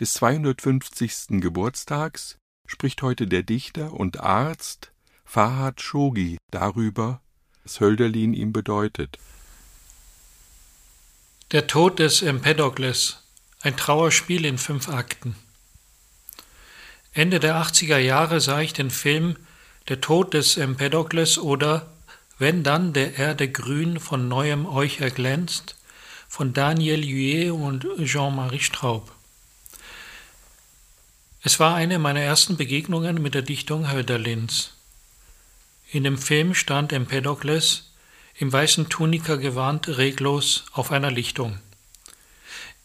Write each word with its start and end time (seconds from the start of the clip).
des 0.00 0.14
250. 0.14 1.40
Geburtstags 1.40 2.38
spricht 2.66 3.02
heute 3.02 3.26
der 3.26 3.42
Dichter 3.42 3.92
und 3.92 4.20
Arzt 4.20 4.92
Fahad 5.24 5.80
Shogi 5.80 6.38
darüber, 6.50 7.20
was 7.62 7.80
Hölderlin 7.80 8.34
ihm 8.34 8.52
bedeutet. 8.52 9.18
Der 11.52 11.66
Tod 11.66 11.98
des 11.98 12.22
Empedokles, 12.22 13.22
ein 13.60 13.76
Trauerspiel 13.76 14.44
in 14.44 14.58
fünf 14.58 14.88
Akten. 14.88 15.36
Ende 17.12 17.38
der 17.38 17.62
80er 17.62 17.98
Jahre 17.98 18.40
sah 18.40 18.60
ich 18.60 18.72
den 18.72 18.90
Film 18.90 19.36
Der 19.88 20.00
Tod 20.00 20.34
des 20.34 20.56
Empedokles 20.56 21.38
oder 21.38 21.92
Wenn 22.38 22.64
dann 22.64 22.92
der 22.92 23.16
Erde 23.16 23.48
grün 23.48 24.00
von 24.00 24.26
neuem 24.26 24.66
euch 24.66 25.00
erglänzt 25.00 25.76
von 26.28 26.52
Daniel 26.52 27.02
Huet 27.04 27.52
und 27.52 27.86
Jean-Marie 28.04 28.58
Straub. 28.58 29.12
Es 31.46 31.60
war 31.60 31.74
eine 31.74 31.98
meiner 31.98 32.22
ersten 32.22 32.56
Begegnungen 32.56 33.20
mit 33.20 33.34
der 33.34 33.42
Dichtung 33.42 33.92
Hölderlins. 33.92 34.72
In 35.92 36.02
dem 36.02 36.16
Film 36.16 36.54
stand 36.54 36.90
Empedokles 36.90 37.90
im 38.36 38.50
weißen 38.50 38.88
Tunika 38.88 39.36
gewarnt 39.36 39.86
reglos 39.86 40.64
auf 40.72 40.90
einer 40.90 41.10
Lichtung. 41.10 41.58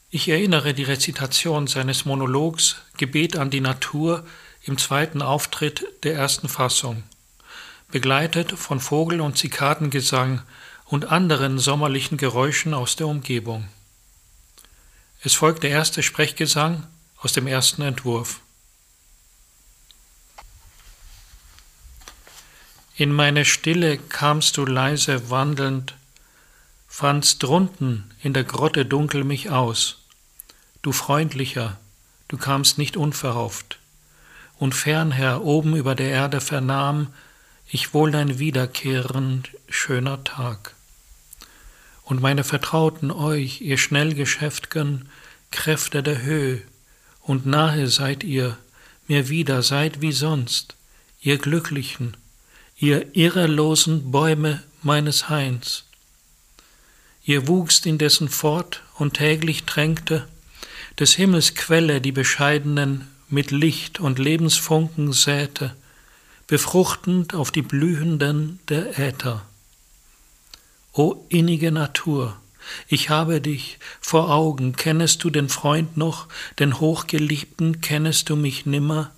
Ich 0.09 0.27
erinnere 0.27 0.73
die 0.73 0.83
Rezitation 0.83 1.67
seines 1.67 2.03
Monologs 2.03 2.81
Gebet 2.97 3.37
an 3.37 3.49
die 3.49 3.61
Natur 3.61 4.27
im 4.63 4.77
zweiten 4.77 5.21
Auftritt 5.21 5.85
der 6.03 6.15
ersten 6.15 6.49
Fassung, 6.49 7.03
begleitet 7.87 8.51
von 8.51 8.81
Vogel- 8.81 9.21
und 9.21 9.37
Zikadengesang 9.37 10.41
und 10.83 11.05
anderen 11.05 11.59
sommerlichen 11.59 12.17
Geräuschen 12.17 12.73
aus 12.73 12.97
der 12.97 13.07
Umgebung. 13.07 13.69
Es 15.21 15.33
folgt 15.33 15.63
der 15.63 15.69
erste 15.69 16.03
Sprechgesang 16.03 16.85
aus 17.21 17.31
dem 17.31 17.47
ersten 17.47 17.83
Entwurf. 17.83 18.41
In 22.99 23.13
meine 23.13 23.45
Stille 23.45 23.97
kamst 23.97 24.57
du 24.57 24.65
leise 24.65 25.29
wandelnd, 25.29 25.95
fandst 26.85 27.41
drunten 27.41 28.11
in 28.21 28.33
der 28.33 28.43
Grotte 28.43 28.85
dunkel 28.85 29.23
mich 29.23 29.49
aus. 29.49 29.99
Du 30.81 30.91
freundlicher, 30.91 31.77
du 32.27 32.35
kamst 32.35 32.77
nicht 32.77 32.97
unverhofft, 32.97 33.79
und 34.57 34.75
fernher 34.75 35.45
oben 35.45 35.77
über 35.77 35.95
der 35.95 36.09
Erde 36.09 36.41
vernahm 36.41 37.13
ich 37.69 37.93
wohl 37.93 38.11
dein 38.11 38.37
wiederkehrend 38.37 39.47
schöner 39.69 40.25
Tag. 40.25 40.75
Und 42.03 42.21
meine 42.21 42.43
Vertrauten 42.43 43.11
euch, 43.11 43.61
ihr 43.61 43.77
Schnellgeschäftgen, 43.77 45.07
Kräfte 45.51 46.03
der 46.03 46.21
Höhe, 46.21 46.61
und 47.21 47.45
nahe 47.45 47.87
seid 47.87 48.25
ihr, 48.25 48.57
mir 49.07 49.29
wieder 49.29 49.61
seid 49.61 50.01
wie 50.01 50.11
sonst, 50.11 50.75
ihr 51.21 51.37
Glücklichen, 51.37 52.17
ihr 52.79 53.15
irrelosen 53.15 54.09
Bäume 54.11 54.63
meines 54.81 55.29
Hains. 55.29 55.83
Ihr 57.25 57.47
wuchst 57.47 57.85
indessen 57.85 58.29
fort 58.29 58.83
und 58.95 59.15
täglich 59.15 59.65
tränkte 59.65 60.27
des 60.97 61.13
Himmels 61.13 61.55
Quelle 61.55 62.01
die 62.01 62.11
Bescheidenen 62.11 63.07
mit 63.29 63.51
Licht 63.51 63.99
und 63.99 64.17
Lebensfunken 64.17 65.13
säte, 65.13 65.75
befruchtend 66.47 67.35
auf 67.35 67.51
die 67.51 67.61
Blühenden 67.61 68.59
der 68.69 68.97
Äther. 68.97 69.45
O 70.93 71.25
innige 71.29 71.71
Natur, 71.71 72.35
ich 72.87 73.09
habe 73.09 73.39
dich 73.39 73.77
vor 74.01 74.29
Augen, 74.31 74.75
kennest 74.75 75.23
du 75.23 75.29
den 75.29 75.49
Freund 75.49 75.95
noch, 75.97 76.27
den 76.59 76.79
Hochgeliebten, 76.79 77.81
kennest 77.81 78.29
du 78.29 78.35
mich 78.35 78.65
nimmer? 78.65 79.11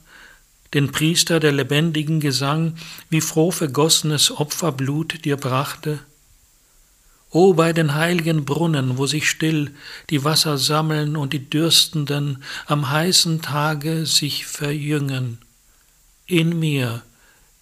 Den 0.73 0.91
Priester 0.91 1.39
der 1.39 1.51
lebendigen 1.51 2.19
Gesang, 2.19 2.77
wie 3.09 3.21
froh 3.21 3.51
vergossenes 3.51 4.31
Opferblut 4.31 5.25
dir 5.25 5.37
brachte? 5.37 5.99
O 7.29 7.53
bei 7.53 7.71
den 7.71 7.95
heiligen 7.95 8.43
Brunnen, 8.43 8.97
wo 8.97 9.05
sich 9.05 9.29
still 9.29 9.73
die 10.09 10.23
Wasser 10.25 10.57
sammeln 10.57 11.15
und 11.15 11.31
die 11.31 11.49
Dürstenden 11.49 12.43
am 12.65 12.89
heißen 12.89 13.41
Tage 13.41 14.05
sich 14.05 14.45
verjüngen, 14.45 15.37
in 16.25 16.59
mir, 16.59 17.03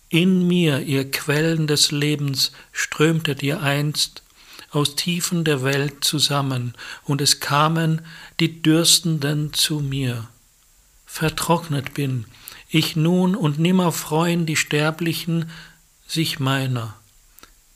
in 0.09 0.47
mir, 0.47 0.79
ihr 0.79 1.09
Quellen 1.09 1.67
des 1.67 1.91
Lebens, 1.91 2.51
strömtet 2.71 3.43
ihr 3.43 3.61
einst 3.61 4.23
aus 4.71 4.95
Tiefen 4.95 5.43
der 5.43 5.63
Welt 5.63 6.03
zusammen, 6.03 6.73
und 7.03 7.21
es 7.21 7.39
kamen 7.39 8.01
die 8.39 8.61
Dürstenden 8.61 9.53
zu 9.53 9.79
mir. 9.79 10.27
Vertrocknet 11.05 11.93
bin, 11.93 12.25
ich 12.69 12.95
nun 12.95 13.35
und 13.35 13.59
nimmer 13.59 13.91
freuen 13.91 14.45
die 14.45 14.55
Sterblichen 14.55 15.49
sich 16.07 16.39
meiner. 16.39 16.95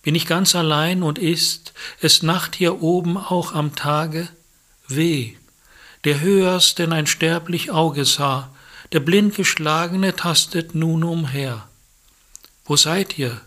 Bin 0.03 0.15
ich 0.15 0.27
ganz 0.27 0.53
allein 0.55 1.01
und 1.01 1.17
ist 1.17 1.73
es 1.99 2.23
Nacht 2.23 2.55
hier 2.55 2.81
oben 2.81 3.17
auch 3.17 3.53
am 3.53 3.75
Tage? 3.75 4.27
Weh, 4.87 5.35
der 6.03 6.19
höherst 6.19 6.77
denn 6.77 6.91
ein 6.91 7.07
sterblich 7.07 7.71
Auge 7.71 8.05
sah, 8.05 8.53
der 8.91 8.99
blindgeschlagene 8.99 10.15
tastet 10.15 10.75
nun 10.75 11.03
umher. 11.03 11.67
Wo 12.65 12.75
seid 12.75 13.17
ihr, 13.17 13.41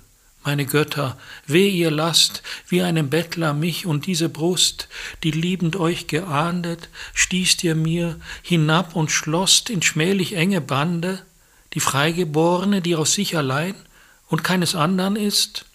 meine 0.45 0.65
Götter, 0.65 1.19
weh 1.47 1.69
ihr 1.69 1.91
lasst, 1.91 2.43
wie 2.69 2.81
einem 2.81 3.11
Bettler 3.11 3.53
mich 3.53 3.85
und 3.85 4.07
diese 4.07 4.29
Brust, 4.29 4.89
die 5.25 5.31
liebend 5.31 5.77
euch 5.77 6.07
geahndet, 6.07 6.89
stießt 7.15 7.65
ihr 7.65 7.75
mir 7.75 8.19
hinab 8.43 8.97
und 8.97 9.11
schlosst 9.11 9.71
in 9.71 9.83
schmählich 9.83 10.35
enge 10.35 10.61
Bande? 10.61 11.26
Die 11.77 11.81
Freigeborene, 11.81 12.81
die 12.81 12.97
aus 12.97 13.13
sich 13.13 13.37
allein 13.37 13.75
und 14.29 14.43
keines 14.43 14.75
andern 14.75 15.15
ist? 15.15 15.67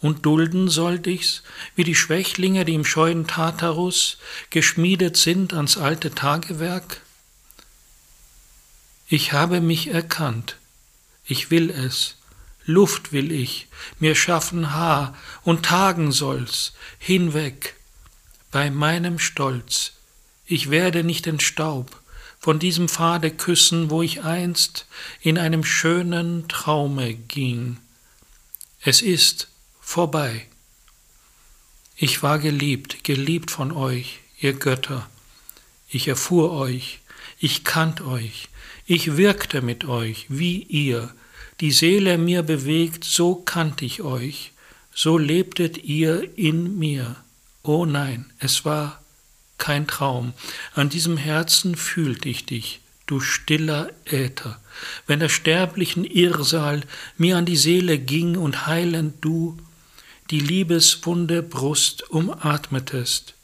Und 0.00 0.26
dulden 0.26 0.68
sollt 0.68 1.06
ich's, 1.06 1.44
wie 1.76 1.84
die 1.84 1.94
Schwächlinge, 1.94 2.64
die 2.64 2.74
im 2.74 2.84
scheuen 2.84 3.28
Tartarus 3.28 4.18
geschmiedet 4.50 5.16
sind 5.16 5.54
ans 5.54 5.78
alte 5.78 6.16
Tagewerk? 6.16 7.00
Ich 9.06 9.32
habe 9.32 9.60
mich 9.60 9.86
erkannt, 9.86 10.56
ich 11.24 11.52
will 11.52 11.70
es, 11.70 12.16
Luft 12.66 13.12
will 13.12 13.30
ich, 13.30 13.68
mir 14.00 14.16
schaffen 14.16 14.72
Haar 14.74 15.16
und 15.44 15.64
tagen 15.64 16.10
soll's, 16.10 16.72
hinweg, 16.98 17.76
bei 18.50 18.68
meinem 18.68 19.20
Stolz, 19.20 19.92
ich 20.44 20.70
werde 20.70 21.04
nicht 21.04 21.28
in 21.28 21.38
Staub, 21.38 22.00
von 22.44 22.58
diesem 22.58 22.90
Pfade 22.90 23.30
küssen, 23.30 23.88
wo 23.88 24.02
ich 24.02 24.22
einst 24.22 24.84
in 25.22 25.38
einem 25.38 25.64
schönen 25.64 26.46
Traume 26.46 27.14
ging. 27.14 27.78
Es 28.82 29.00
ist 29.00 29.48
vorbei. 29.80 30.44
Ich 31.96 32.22
war 32.22 32.38
geliebt, 32.38 33.02
geliebt 33.02 33.50
von 33.50 33.72
euch, 33.72 34.20
ihr 34.38 34.52
Götter. 34.52 35.08
Ich 35.88 36.06
erfuhr 36.06 36.52
euch, 36.52 37.00
ich 37.38 37.64
kannt 37.64 38.02
euch, 38.02 38.50
ich 38.84 39.16
wirkte 39.16 39.62
mit 39.62 39.86
euch, 39.86 40.26
wie 40.28 40.64
ihr. 40.64 41.14
Die 41.62 41.72
Seele 41.72 42.18
mir 42.18 42.42
bewegt, 42.42 43.04
so 43.04 43.36
kannt 43.36 43.80
ich 43.80 44.02
euch, 44.02 44.52
so 44.94 45.16
lebtet 45.16 45.78
ihr 45.78 46.36
in 46.36 46.78
mir. 46.78 47.16
Oh 47.62 47.86
nein, 47.86 48.30
es 48.38 48.66
war 48.66 49.02
kein 49.58 49.86
Traum. 49.86 50.32
An 50.74 50.88
diesem 50.88 51.16
Herzen 51.16 51.76
fühlt 51.76 52.26
ich 52.26 52.46
dich, 52.46 52.80
du 53.06 53.20
stiller 53.20 53.90
Äther. 54.04 54.60
Wenn 55.06 55.20
der 55.20 55.28
sterblichen 55.28 56.04
Irrsal 56.04 56.82
mir 57.16 57.36
an 57.36 57.46
die 57.46 57.56
Seele 57.56 57.98
ging 57.98 58.36
und 58.36 58.66
heilend 58.66 59.24
du 59.24 59.56
die 60.30 60.40
liebeswunde 60.40 61.42
Brust 61.42 62.10
umatmetest, 62.10 63.34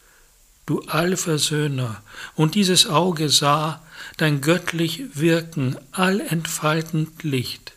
du 0.66 0.80
Allversöhner, 0.82 2.02
und 2.34 2.54
dieses 2.54 2.86
Auge 2.86 3.28
sah 3.28 3.82
dein 4.16 4.40
göttlich 4.40 5.02
Wirken 5.14 5.76
allentfaltend 5.92 7.22
Licht. 7.22 7.72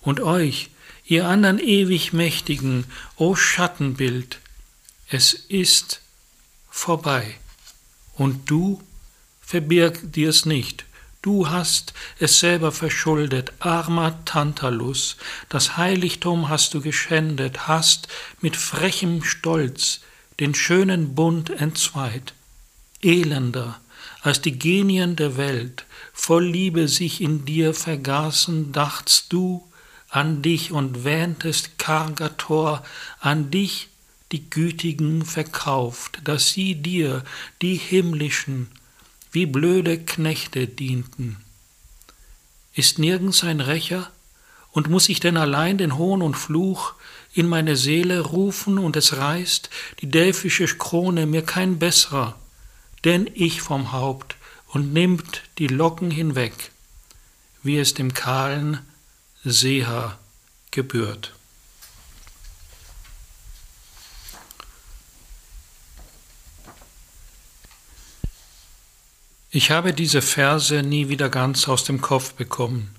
Und 0.00 0.20
euch, 0.20 0.70
ihr 1.04 1.26
andern 1.26 1.58
ewig 1.58 2.12
Mächtigen, 2.12 2.84
o 3.16 3.34
Schattenbild, 3.34 4.38
es 5.08 5.32
ist 5.32 6.00
vorbei. 6.78 7.36
Und 8.14 8.50
du 8.50 8.82
verbirg 9.40 10.12
dir's 10.12 10.44
nicht, 10.46 10.84
Du 11.20 11.50
hast 11.50 11.94
es 12.20 12.38
selber 12.38 12.70
verschuldet, 12.70 13.52
armer 13.58 14.24
Tantalus, 14.24 15.16
das 15.48 15.76
Heiligtum 15.76 16.48
hast 16.48 16.74
du 16.74 16.80
geschändet, 16.80 17.66
hast 17.66 18.06
mit 18.40 18.56
frechem 18.56 19.24
Stolz 19.24 20.00
den 20.38 20.54
schönen 20.54 21.16
Bund 21.16 21.50
entzweit. 21.50 22.34
Elender, 23.02 23.80
als 24.22 24.40
die 24.40 24.58
Genien 24.58 25.16
der 25.16 25.36
Welt 25.36 25.86
voll 26.12 26.46
Liebe 26.46 26.86
sich 26.86 27.20
in 27.20 27.44
dir 27.44 27.74
vergaßen, 27.74 28.70
dachtst 28.72 29.32
du 29.32 29.66
an 30.08 30.40
dich 30.40 30.70
und 30.70 31.02
wähntest 31.02 31.78
Kargator, 31.78 32.84
an 33.18 33.50
dich 33.50 33.88
die 34.32 34.50
Gütigen 34.50 35.24
verkauft, 35.24 36.20
dass 36.24 36.50
sie 36.50 36.74
dir, 36.74 37.24
die 37.62 37.76
himmlischen, 37.76 38.68
wie 39.32 39.46
blöde 39.46 39.98
Knechte 39.98 40.66
dienten. 40.66 41.36
Ist 42.74 42.98
nirgends 42.98 43.44
ein 43.44 43.60
Rächer, 43.60 44.10
und 44.70 44.90
muss 44.90 45.08
ich 45.08 45.18
denn 45.18 45.36
allein 45.36 45.78
den 45.78 45.96
Hohn 45.96 46.22
und 46.22 46.36
Fluch 46.36 46.94
in 47.32 47.48
meine 47.48 47.76
Seele 47.76 48.20
rufen, 48.20 48.78
und 48.78 48.96
es 48.96 49.16
reißt 49.16 49.70
die 50.00 50.10
delphische 50.10 50.66
Krone 50.66 51.26
mir 51.26 51.42
kein 51.42 51.78
besserer, 51.78 52.38
denn 53.04 53.30
ich 53.34 53.62
vom 53.62 53.92
Haupt 53.92 54.36
und 54.68 54.92
nimmt 54.92 55.42
die 55.58 55.68
Locken 55.68 56.10
hinweg, 56.10 56.70
wie 57.62 57.78
es 57.78 57.94
dem 57.94 58.12
kahlen 58.12 58.80
Seher 59.42 60.18
gebührt. 60.70 61.34
Ich 69.58 69.72
habe 69.72 69.92
diese 69.92 70.22
Verse 70.22 70.84
nie 70.84 71.08
wieder 71.08 71.30
ganz 71.30 71.66
aus 71.66 71.82
dem 71.82 72.00
Kopf 72.00 72.34
bekommen. 72.34 72.94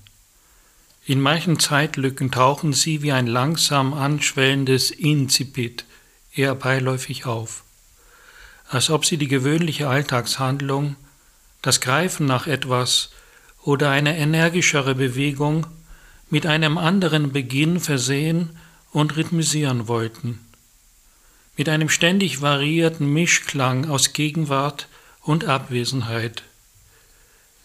In 1.06 1.18
manchen 1.18 1.58
Zeitlücken 1.58 2.30
tauchen 2.30 2.74
sie 2.74 3.00
wie 3.00 3.12
ein 3.12 3.26
langsam 3.26 3.94
anschwellendes 3.94 4.90
Incipit 4.90 5.86
eher 6.34 6.54
beiläufig 6.54 7.24
auf, 7.24 7.64
als 8.68 8.90
ob 8.90 9.06
sie 9.06 9.16
die 9.16 9.26
gewöhnliche 9.26 9.88
Alltagshandlung, 9.88 10.96
das 11.62 11.80
Greifen 11.80 12.26
nach 12.26 12.46
etwas 12.46 13.08
oder 13.62 13.88
eine 13.88 14.18
energischere 14.18 14.94
Bewegung 14.94 15.66
mit 16.28 16.44
einem 16.44 16.76
anderen 16.76 17.32
Beginn 17.32 17.80
versehen 17.80 18.58
und 18.92 19.16
rhythmisieren 19.16 19.88
wollten, 19.88 20.38
mit 21.56 21.70
einem 21.70 21.88
ständig 21.88 22.42
variierten 22.42 23.10
Mischklang 23.10 23.88
aus 23.88 24.12
Gegenwart 24.12 24.88
und 25.22 25.46
Abwesenheit. 25.46 26.42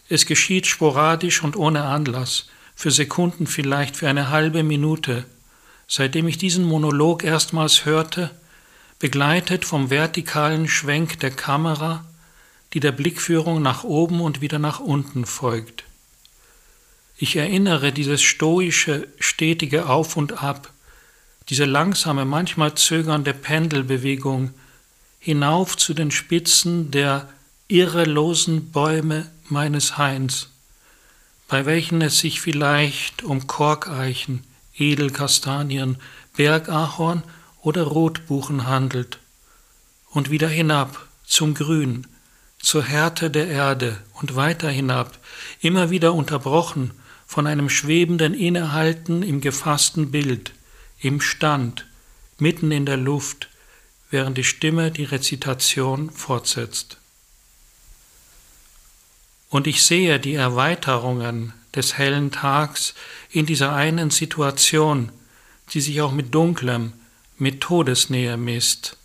Es 0.08 0.26
geschieht 0.26 0.66
sporadisch 0.66 1.42
und 1.42 1.56
ohne 1.56 1.84
Anlass, 1.84 2.46
für 2.74 2.90
Sekunden 2.90 3.46
vielleicht 3.46 3.96
für 3.96 4.08
eine 4.08 4.30
halbe 4.30 4.62
Minute, 4.62 5.24
seitdem 5.88 6.28
ich 6.28 6.38
diesen 6.38 6.64
Monolog 6.64 7.24
erstmals 7.24 7.84
hörte, 7.84 8.30
begleitet 8.98 9.64
vom 9.64 9.90
vertikalen 9.90 10.68
Schwenk 10.68 11.20
der 11.20 11.30
Kamera, 11.30 12.04
die 12.72 12.80
der 12.80 12.92
Blickführung 12.92 13.62
nach 13.62 13.84
oben 13.84 14.20
und 14.20 14.40
wieder 14.40 14.58
nach 14.58 14.80
unten 14.80 15.26
folgt. 15.26 15.84
Ich 17.16 17.36
erinnere 17.36 17.92
dieses 17.92 18.22
stoische, 18.22 19.08
stetige 19.18 19.88
Auf 19.88 20.16
und 20.16 20.42
Ab, 20.42 20.70
diese 21.48 21.64
langsame, 21.64 22.24
manchmal 22.24 22.74
zögernde 22.74 23.32
Pendelbewegung 23.32 24.52
hinauf 25.18 25.76
zu 25.76 25.94
den 25.94 26.10
Spitzen 26.10 26.90
der 26.90 27.28
irrelosen 27.68 28.70
Bäume 28.70 29.28
meines 29.48 29.98
Hains, 29.98 30.50
bei 31.48 31.66
welchen 31.66 32.00
es 32.00 32.20
sich 32.20 32.40
vielleicht 32.40 33.24
um 33.24 33.48
Korkeichen, 33.48 34.44
Edelkastanien, 34.76 35.96
Bergahorn 36.36 37.24
oder 37.62 37.82
Rotbuchen 37.82 38.66
handelt, 38.66 39.18
und 40.10 40.30
wieder 40.30 40.48
hinab 40.48 41.08
zum 41.24 41.54
Grün, 41.54 42.06
zur 42.60 42.84
Härte 42.84 43.30
der 43.30 43.48
Erde 43.48 43.98
und 44.14 44.36
weiter 44.36 44.70
hinab, 44.70 45.18
immer 45.60 45.90
wieder 45.90 46.14
unterbrochen 46.14 46.92
von 47.26 47.48
einem 47.48 47.68
schwebenden 47.68 48.32
Innehalten 48.32 49.24
im 49.24 49.40
gefassten 49.40 50.12
Bild, 50.12 50.52
im 51.00 51.20
Stand, 51.20 51.86
mitten 52.38 52.70
in 52.70 52.86
der 52.86 52.96
Luft, 52.96 53.48
während 54.10 54.38
die 54.38 54.44
Stimme 54.44 54.92
die 54.92 55.04
Rezitation 55.04 56.10
fortsetzt. 56.10 56.98
Und 59.48 59.66
ich 59.66 59.82
sehe 59.82 60.18
die 60.18 60.34
Erweiterungen 60.34 61.52
des 61.74 61.98
hellen 61.98 62.32
Tags 62.32 62.94
in 63.30 63.46
dieser 63.46 63.74
einen 63.74 64.10
Situation, 64.10 65.12
die 65.72 65.80
sich 65.80 66.00
auch 66.00 66.12
mit 66.12 66.34
Dunklem, 66.34 66.92
mit 67.38 67.60
Todesnähe 67.60 68.36
misst. 68.36 68.96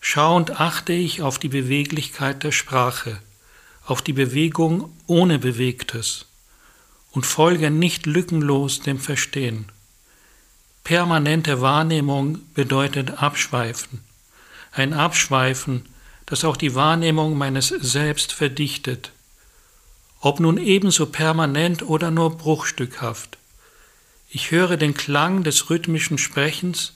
Schauend 0.00 0.60
achte 0.60 0.92
ich 0.92 1.22
auf 1.22 1.38
die 1.38 1.48
Beweglichkeit 1.48 2.42
der 2.42 2.52
Sprache, 2.52 3.18
auf 3.84 4.02
die 4.02 4.12
Bewegung 4.12 4.92
ohne 5.06 5.38
Bewegtes 5.38 6.26
und 7.12 7.26
folge 7.26 7.70
nicht 7.70 8.06
lückenlos 8.06 8.80
dem 8.80 8.98
Verstehen. 8.98 9.66
Permanente 10.84 11.60
Wahrnehmung 11.60 12.38
bedeutet 12.54 13.22
Abschweifen, 13.22 14.00
ein 14.72 14.94
Abschweifen, 14.94 15.86
das 16.24 16.44
auch 16.44 16.56
die 16.56 16.74
Wahrnehmung 16.74 17.36
meines 17.36 17.68
Selbst 17.68 18.32
verdichtet, 18.32 19.12
ob 20.20 20.38
nun 20.38 20.58
ebenso 20.58 21.06
permanent 21.06 21.82
oder 21.82 22.10
nur 22.10 22.36
bruchstückhaft. 22.36 23.38
Ich 24.28 24.50
höre 24.50 24.76
den 24.76 24.94
Klang 24.94 25.42
des 25.42 25.70
rhythmischen 25.70 26.18
Sprechens 26.18 26.92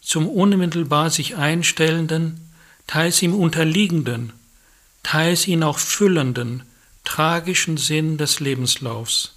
zum 0.00 0.28
unmittelbar 0.28 1.10
sich 1.10 1.36
einstellenden, 1.36 2.52
teils 2.86 3.20
ihm 3.22 3.34
unterliegenden, 3.34 4.32
teils 5.02 5.46
ihn 5.48 5.62
auch 5.62 5.78
füllenden, 5.78 6.62
tragischen 7.04 7.76
Sinn 7.78 8.16
des 8.16 8.38
Lebenslaufs. 8.40 9.34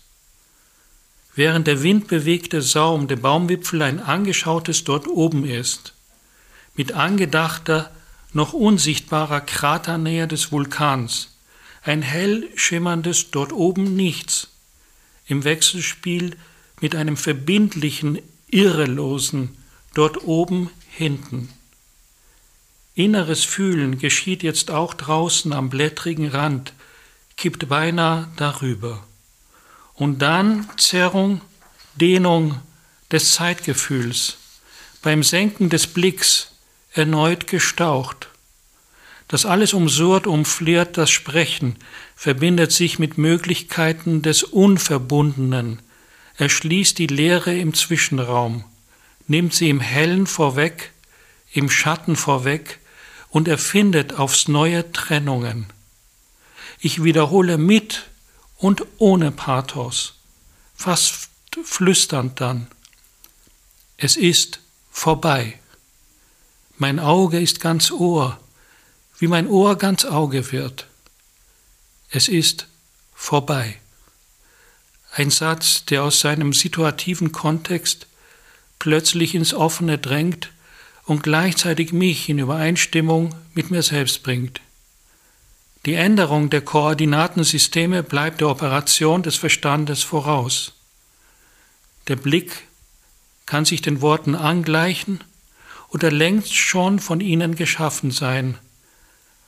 Während 1.34 1.68
der 1.68 1.82
windbewegte 1.82 2.62
Saum 2.62 3.08
der 3.08 3.16
Baumwipfel 3.16 3.82
ein 3.82 4.00
angeschautes 4.02 4.84
dort 4.84 5.08
oben 5.08 5.46
ist, 5.46 5.94
mit 6.76 6.94
angedachter, 6.94 7.92
noch 8.34 8.54
unsichtbarer 8.54 9.42
Kraternähe 9.42 10.28
des 10.28 10.52
Vulkans, 10.52 11.31
ein 11.82 12.02
hell 12.02 12.48
schimmerndes 12.56 13.32
dort 13.32 13.52
oben 13.54 13.96
nichts, 13.96 14.50
im 15.26 15.44
Wechselspiel 15.44 16.38
mit 16.80 16.96
einem 16.96 17.18
verbindlichen, 17.18 18.20
irrelosen 18.50 19.58
dort 19.94 20.24
oben 20.24 20.70
hinten. 20.90 21.50
Inneres 22.94 23.46
Fühlen 23.46 23.98
geschieht 23.98 24.44
jetzt 24.44 24.70
auch 24.70 24.94
draußen 24.94 25.54
am 25.54 25.70
blättrigen 25.70 26.28
Rand, 26.28 26.74
kippt 27.38 27.70
beinahe 27.70 28.28
darüber. 28.36 29.06
Und 29.94 30.20
dann 30.20 30.70
Zerrung, 30.78 31.42
Dehnung 31.96 32.60
des 33.12 33.34
Zeitgefühls, 33.34 34.38
beim 35.02 35.24
Senken 35.24 35.70
des 35.70 35.88
Blicks 35.88 36.52
erneut 36.94 37.48
gestaucht. 37.48 38.31
Das 39.32 39.46
alles 39.46 39.74
umsurrt, 39.74 40.28
umfliert 40.28 40.98
das 40.98 41.10
Sprechen, 41.10 41.78
verbindet 42.18 42.74
sich 42.74 43.00
mit 43.00 43.18
Möglichkeiten 43.18 44.22
des 44.22 44.44
Unverbundenen, 44.44 45.82
erschließt 46.36 46.98
die 46.98 47.08
Leere 47.08 47.58
im 47.58 47.74
Zwischenraum, 47.74 48.66
nimmt 49.28 49.54
sie 49.54 49.70
im 49.70 49.80
Hellen 49.80 50.28
vorweg, 50.28 50.92
im 51.54 51.70
Schatten 51.70 52.18
vorweg 52.18 52.80
und 53.30 53.48
erfindet 53.48 54.20
aufs 54.20 54.50
neue 54.50 54.92
Trennungen. 54.92 55.68
Ich 56.82 57.02
wiederhole 57.02 57.58
mit 57.58 58.10
und 58.58 58.86
ohne 58.98 59.32
Pathos, 59.32 60.16
fast 60.76 61.30
flüsternd 61.64 62.42
dann. 62.42 62.68
Es 63.96 64.18
ist 64.18 64.60
vorbei. 64.92 65.58
Mein 66.78 67.00
Auge 67.00 67.40
ist 67.40 67.62
ganz 67.62 67.92
Ohr, 67.92 68.38
wie 69.22 69.28
mein 69.28 69.48
Ohr 69.48 69.78
ganz 69.78 70.04
Auge 70.04 70.52
wird. 70.52 70.88
Es 72.10 72.28
ist 72.28 72.66
vorbei. 73.14 73.78
Ein 75.14 75.30
Satz, 75.30 75.86
der 75.86 76.04
aus 76.04 76.22
seinem 76.22 76.54
situativen 76.54 77.32
Kontext 77.32 78.08
plötzlich 78.80 79.36
ins 79.36 79.54
Offene 79.54 80.00
drängt 80.00 80.50
und 81.04 81.22
gleichzeitig 81.22 81.94
mich 81.94 82.30
in 82.30 82.40
Übereinstimmung 82.40 83.36
mit 83.54 83.70
mir 83.70 83.84
selbst 83.84 84.24
bringt. 84.24 84.60
Die 85.86 85.94
Änderung 85.94 86.50
der 86.50 86.62
Koordinatensysteme 86.62 88.02
bleibt 88.02 88.42
der 88.42 88.50
Operation 88.50 89.22
des 89.22 89.36
Verstandes 89.36 90.02
voraus. 90.02 90.74
Der 92.08 92.16
Blick 92.16 92.64
kann 93.46 93.66
sich 93.66 93.84
den 93.84 94.02
Worten 94.02 94.34
angleichen 94.34 95.24
oder 95.90 96.10
längst 96.10 96.56
schon 96.56 96.98
von 96.98 97.22
ihnen 97.22 97.54
geschaffen 97.54 98.10
sein, 98.10 98.58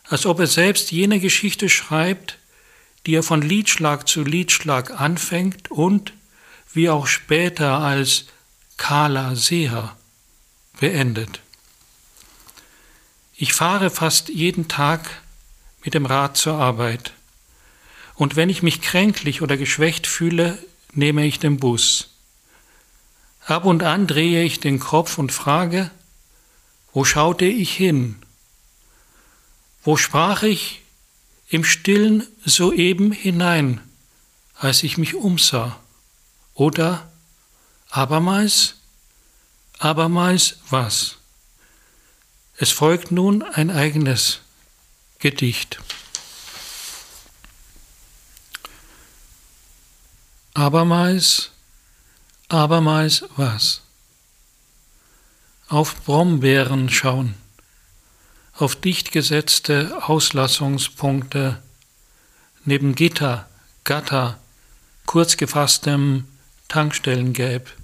als 0.07 0.25
ob 0.25 0.39
er 0.39 0.47
selbst 0.47 0.91
jene 0.91 1.19
Geschichte 1.19 1.69
schreibt, 1.69 2.37
die 3.05 3.15
er 3.15 3.23
von 3.23 3.41
Liedschlag 3.41 4.07
zu 4.07 4.23
Liedschlag 4.23 4.99
anfängt 4.99 5.71
und, 5.71 6.13
wie 6.73 6.89
auch 6.89 7.07
später 7.07 7.79
als 7.79 8.25
Kala 8.77 9.35
Seher, 9.35 9.95
beendet. 10.79 11.41
Ich 13.35 13.53
fahre 13.53 13.89
fast 13.89 14.29
jeden 14.29 14.67
Tag 14.67 15.21
mit 15.83 15.93
dem 15.93 16.05
Rad 16.05 16.37
zur 16.37 16.55
Arbeit. 16.55 17.13
Und 18.15 18.35
wenn 18.35 18.49
ich 18.49 18.63
mich 18.63 18.81
kränklich 18.81 19.41
oder 19.41 19.57
geschwächt 19.57 20.07
fühle, 20.07 20.57
nehme 20.93 21.25
ich 21.25 21.39
den 21.39 21.57
Bus. 21.57 22.09
Ab 23.45 23.65
und 23.65 23.83
an 23.83 24.07
drehe 24.07 24.43
ich 24.43 24.59
den 24.59 24.79
Kopf 24.79 25.17
und 25.17 25.31
frage, 25.31 25.91
wo 26.93 27.03
schaute 27.03 27.45
ich 27.45 27.73
hin? 27.73 28.15
Wo 29.83 29.97
sprach 29.97 30.43
ich 30.43 30.81
im 31.49 31.65
Stillen 31.65 32.25
soeben 32.45 33.11
hinein, 33.11 33.81
als 34.55 34.83
ich 34.83 34.97
mich 34.97 35.13
umsah? 35.13 35.77
Oder 36.53 37.11
abermals? 37.89 38.75
Abermals 39.79 40.57
was? 40.69 41.17
Es 42.55 42.71
folgt 42.71 43.11
nun 43.11 43.43
ein 43.43 43.71
eigenes 43.71 44.39
Gedicht. 45.19 45.79
Abermals, 50.53 51.51
abermals 52.47 53.25
was? 53.35 53.81
Auf 55.67 56.05
Brombeeren 56.05 56.89
schauen, 56.89 57.35
auf 58.53 58.75
dicht 58.75 59.11
gesetzte 59.11 60.03
Auslassungspunkte, 60.03 61.61
neben 62.65 62.93
Gitter, 62.95 63.49
Gatter, 63.83 64.39
kurz 65.05 65.37
gefasstem 65.37 66.25
Tankstellengelb. 66.67 67.75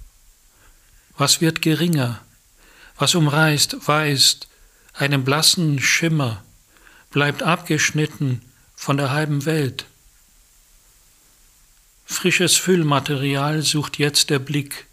Was 1.16 1.40
wird 1.40 1.60
geringer? 1.60 2.20
Was 2.96 3.14
umreißt, 3.14 3.88
weist, 3.88 4.48
einen 4.94 5.24
blassen 5.24 5.80
Schimmer, 5.80 6.44
bleibt 7.10 7.42
abgeschnitten 7.42 8.40
von 8.74 8.96
der 8.96 9.10
halben 9.10 9.44
Welt. 9.46 9.86
Frisches 12.04 12.56
Füllmaterial 12.56 13.62
sucht 13.62 13.98
jetzt 13.98 14.30
der 14.30 14.38
Blick, 14.38 14.86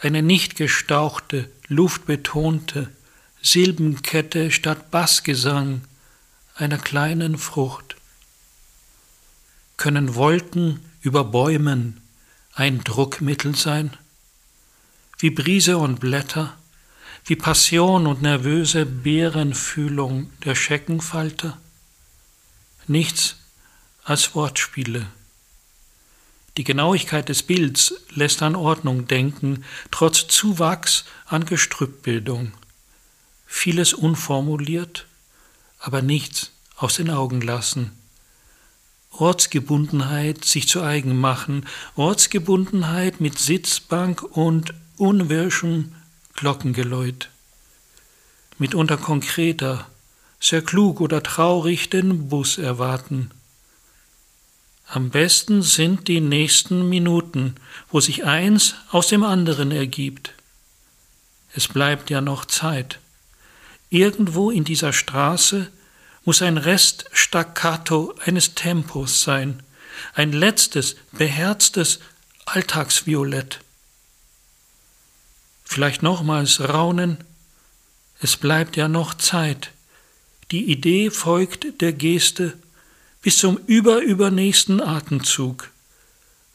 eine 0.00 0.22
nicht 0.22 0.56
gestauchte, 0.56 1.50
luftbetonte 1.68 2.90
Silbenkette 3.42 4.50
statt 4.50 4.90
Bassgesang 4.90 5.82
einer 6.54 6.78
kleinen 6.78 7.38
Frucht. 7.38 7.96
Können 9.78 10.14
Wolken 10.14 10.80
über 11.00 11.24
Bäumen 11.24 12.02
ein 12.54 12.84
Druckmittel 12.84 13.56
sein? 13.56 13.96
Wie 15.18 15.30
Brise 15.30 15.78
und 15.78 16.00
Blätter, 16.00 16.56
wie 17.24 17.36
Passion 17.36 18.06
und 18.06 18.20
nervöse 18.20 18.84
Bärenfühlung 18.84 20.30
der 20.44 20.54
Scheckenfalter? 20.54 21.56
Nichts 22.86 23.36
als 24.04 24.34
Wortspiele. 24.34 25.06
Die 26.58 26.64
Genauigkeit 26.64 27.30
des 27.30 27.42
Bilds 27.42 27.94
lässt 28.10 28.42
an 28.42 28.54
Ordnung 28.54 29.06
denken, 29.06 29.64
trotz 29.90 30.26
Zuwachs 30.26 31.04
an 31.24 31.46
Gestrüppbildung. 31.46 32.52
Vieles 33.52 33.92
unformuliert, 33.92 35.06
aber 35.80 36.00
nichts 36.00 36.52
aus 36.76 36.94
den 36.94 37.10
Augen 37.10 37.42
lassen. 37.42 37.90
Ortsgebundenheit 39.10 40.44
sich 40.46 40.66
zu 40.66 40.80
eigen 40.80 41.18
machen, 41.18 41.66
Ortsgebundenheit 41.94 43.20
mit 43.20 43.38
Sitzbank 43.38 44.22
und 44.22 44.72
unwirschem 44.96 45.92
Glockengeläut. 46.34 47.28
Mitunter 48.56 48.96
konkreter, 48.96 49.86
sehr 50.38 50.62
klug 50.62 51.00
oder 51.00 51.22
traurig 51.22 51.90
den 51.90 52.28
Bus 52.28 52.56
erwarten. 52.56 53.30
Am 54.86 55.10
besten 55.10 55.60
sind 55.60 56.08
die 56.08 56.20
nächsten 56.20 56.88
Minuten, 56.88 57.56
wo 57.90 58.00
sich 58.00 58.24
eins 58.24 58.76
aus 58.90 59.08
dem 59.08 59.24
anderen 59.24 59.70
ergibt. 59.70 60.34
Es 61.52 61.68
bleibt 61.68 62.08
ja 62.10 62.22
noch 62.22 62.44
Zeit. 62.46 63.00
Irgendwo 63.90 64.52
in 64.52 64.62
dieser 64.62 64.92
Straße 64.92 65.70
muss 66.24 66.42
ein 66.42 66.58
Rest 66.58 67.06
Staccato 67.12 68.14
eines 68.24 68.54
Tempos 68.54 69.22
sein, 69.22 69.62
ein 70.14 70.32
letztes, 70.32 70.96
beherztes 71.10 71.98
Alltagsviolett. 72.46 73.60
Vielleicht 75.64 76.02
nochmals 76.02 76.60
raunen, 76.60 77.18
es 78.20 78.36
bleibt 78.36 78.76
ja 78.76 78.86
noch 78.86 79.14
Zeit. 79.14 79.72
Die 80.50 80.70
Idee 80.70 81.10
folgt 81.10 81.80
der 81.80 81.92
Geste 81.92 82.56
bis 83.22 83.38
zum 83.38 83.56
überübernächsten 83.56 84.80
Atemzug, 84.80 85.70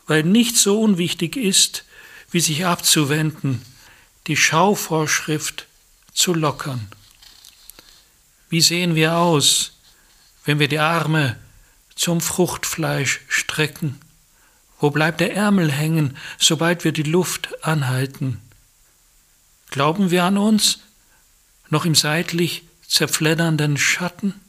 weil 0.08 0.24
nichts 0.24 0.64
so 0.64 0.82
unwichtig 0.82 1.36
ist, 1.36 1.86
wie 2.32 2.40
sich 2.40 2.66
abzuwenden, 2.66 3.62
die 4.28 4.38
Schauvorschrift 4.38 5.68
zu 6.14 6.34
lockern. 6.34 6.88
Wie 8.50 8.62
sehen 8.62 8.96
wir 8.96 9.18
aus, 9.18 9.74
wenn 10.46 10.60
wir 10.60 10.68
die 10.68 10.80
Arme 10.80 11.38
zum 11.96 12.22
Fruchtfleisch 12.22 13.22
strecken? 13.28 14.00
Wo 14.80 14.92
bleibt 14.92 15.20
der 15.20 15.34
Ärmel 15.34 15.72
hängen, 15.72 16.18
sobald 16.38 16.84
wir 16.84 16.92
die 16.92 17.04
Luft 17.04 17.64
anhalten? 17.64 18.42
Glauben 19.72 20.12
wir 20.12 20.24
an 20.24 20.38
uns, 20.38 20.80
noch 21.70 21.86
im 21.86 21.96
seitlich 21.96 22.64
zerfleddernden 22.88 23.78
Schatten? 23.78 24.40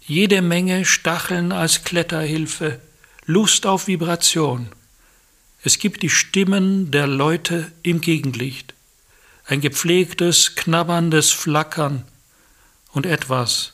Jede 0.00 0.40
Menge 0.40 0.84
Stacheln 0.84 1.50
als 1.52 1.82
Kletterhilfe, 1.82 2.80
Lust 3.26 3.66
auf 3.66 3.88
Vibration. 3.88 4.68
Es 5.62 5.78
gibt 5.80 6.02
die 6.02 6.10
Stimmen 6.10 6.92
der 6.92 7.08
Leute 7.08 7.72
im 7.82 8.00
Gegenlicht, 8.00 8.74
ein 9.46 9.60
gepflegtes, 9.60 10.56
knabberndes 10.56 11.30
Flackern 11.30 12.04
und 12.92 13.06
etwas, 13.06 13.72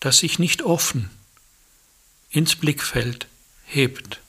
das 0.00 0.18
sich 0.18 0.38
nicht 0.38 0.62
offen 0.62 1.10
ins 2.30 2.56
Blickfeld 2.56 3.26
hebt. 3.66 4.20